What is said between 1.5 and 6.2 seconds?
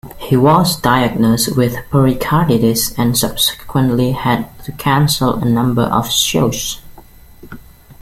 with pericarditis and subsequently had to cancel a number of